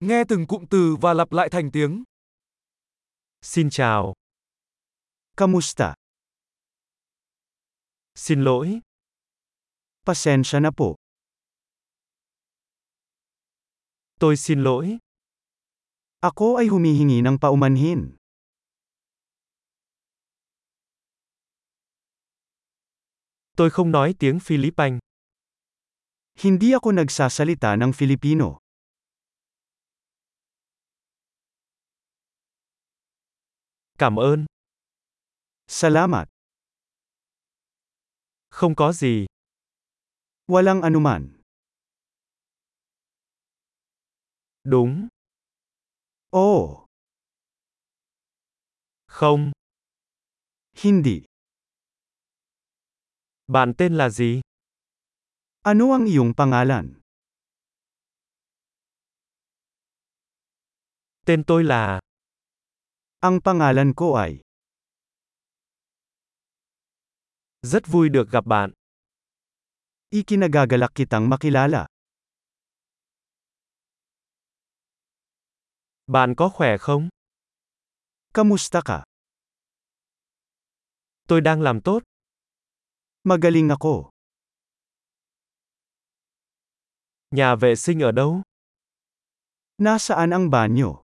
Nghe 0.00 0.24
từng 0.28 0.46
cụm 0.46 0.64
từ 0.70 0.96
và 1.00 1.14
lặp 1.14 1.32
lại 1.32 1.48
thành 1.52 1.70
tiếng. 1.72 2.04
Xin 3.42 3.70
chào, 3.70 4.14
Kamusta? 5.36 5.94
xin 8.14 8.44
lỗi, 8.44 8.80
Pasensya 10.06 10.60
na 10.60 10.70
po. 10.76 10.94
tôi 14.20 14.36
xin 14.36 14.62
lỗi, 14.62 14.98
Ako 16.20 16.56
ay 16.56 16.66
humihingi 16.66 17.22
ng 17.22 17.38
paumanhin. 17.40 18.16
tôi 23.56 23.70
không 23.70 23.90
nói 23.90 24.14
tiếng 24.18 24.40
Philippines. 24.40 25.00
Hindi 26.36 26.72
ako 26.72 26.92
nagsasalita 26.92 27.76
ng 27.76 27.92
Filipino. 27.92 28.59
Cảm 34.00 34.16
ơn, 34.16 34.46
Salamat. 35.66 36.28
không 38.50 38.74
có 38.74 38.92
gì, 38.92 39.26
Walang 40.48 40.82
anuman. 40.82 41.28
đúng, 44.64 45.08
Oo. 46.32 46.86
không, 49.06 49.52
Hindi. 50.76 51.24
bạn 53.46 53.72
tên 53.78 53.94
là 53.94 54.08
gì? 54.10 54.40
Ano 55.62 55.92
ang 55.92 56.06
iyong 56.08 56.32
pangalan? 56.32 57.00
Tên 61.26 61.44
tôi 61.44 61.64
là, 61.64 62.00
Ang 63.20 63.44
pangalan 63.44 63.92
ko 63.92 64.16
ay. 64.16 64.40
rất 67.62 67.86
vui 67.86 68.08
được 68.08 68.30
gặp 68.30 68.46
bạn. 68.46 68.72
Ikinagagalak 70.10 70.90
kitang 70.94 71.28
makilala. 71.28 71.86
Bạn 76.06 76.34
có 76.36 76.48
khỏe 76.48 76.76
không? 76.78 77.08
Kamusta 78.34 78.80
ka? 78.84 79.04
Tôi 81.28 81.40
đang 81.40 81.60
làm 81.60 81.80
tốt. 81.80 82.02
Magaling 83.24 83.68
ako. 83.68 84.10
Nhà 87.30 87.54
vệ 87.54 87.76
sinh 87.76 88.00
ở 88.00 88.12
đâu? 88.12 88.42
Nasaan 89.78 90.30
ang 90.30 90.50
banyo? 90.50 91.02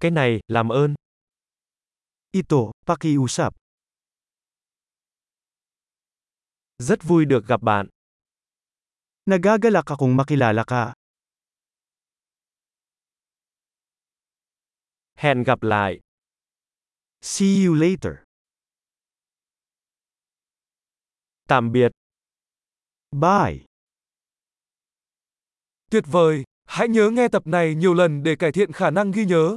Cái 0.00 0.10
này, 0.10 0.40
làm 0.48 0.68
ơn. 0.68 0.94
Ito, 2.30 2.56
pakiusap. 2.86 3.54
Rất 6.78 6.98
vui 7.02 7.24
được 7.24 7.46
gặp 7.46 7.62
bạn. 7.62 7.88
Nagagalak 9.26 9.86
akong 9.86 10.16
makilala 10.16 10.64
ka. 10.66 10.94
Hẹn 15.14 15.42
gặp 15.42 15.62
lại. 15.62 16.00
See 17.20 17.64
you 17.66 17.74
later. 17.74 18.14
Tạm 21.48 21.72
biệt. 21.72 21.92
Bye. 23.10 23.64
Tuyệt 25.90 26.04
vời! 26.06 26.44
Hãy 26.64 26.88
nhớ 26.88 27.10
nghe 27.10 27.28
tập 27.28 27.46
này 27.46 27.74
nhiều 27.74 27.94
lần 27.94 28.22
để 28.22 28.36
cải 28.36 28.52
thiện 28.52 28.72
khả 28.72 28.90
năng 28.90 29.10
ghi 29.10 29.24
nhớ. 29.24 29.56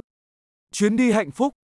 Chuyến 0.72 0.96
đi 0.96 1.10
hạnh 1.12 1.30
phúc! 1.30 1.57